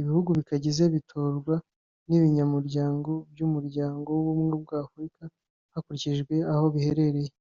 Ibihugu 0.00 0.28
bikagize 0.38 0.82
bitorwa 0.94 1.54
n’ibinyamuryango 2.08 3.10
by’umuryango 3.30 4.06
w’Ubumwe 4.16 4.54
bwa 4.62 4.76
Afurika 4.86 5.22
hakurikijwe 5.72 6.34
aho 6.52 6.64
biherereye 6.74 7.32